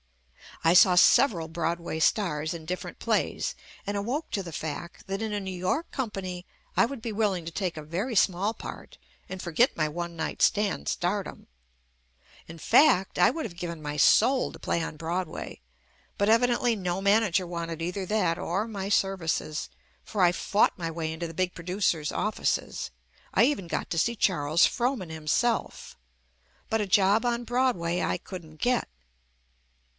[0.63, 3.55] I saw several Broadway stars in different plays
[3.85, 7.11] and awoke to the fact that in a New York com pany I would be
[7.11, 8.97] willing to take a very small part
[9.29, 11.47] and forget my one night stand stardom.
[12.47, 15.61] In fact, I would have given my soul to play on Broadway,
[16.17, 19.69] but evidently no manager wanted JUST ME either that or my services,
[20.03, 22.89] for I fought my way into the big producers' offices
[23.33, 25.95] (I even got to see Charles Frohman himself)
[26.69, 28.87] but a job on Broadway I couldn't get.